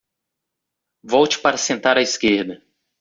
Volte 1.05 1.37
para 1.37 1.57
sentar 1.57 1.95
à 1.95 2.01
esquerda 2.01 2.63